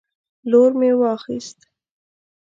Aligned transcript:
لور 0.49 0.71
مې 0.79 0.91
واخیست 0.99 1.59